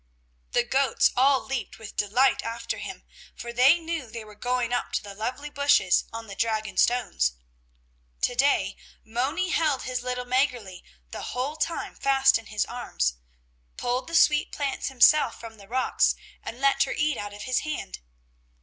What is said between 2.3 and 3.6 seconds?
after him, for